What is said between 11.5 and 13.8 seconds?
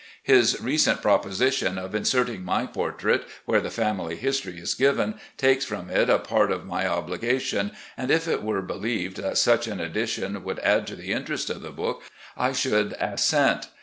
of the book, I should assent.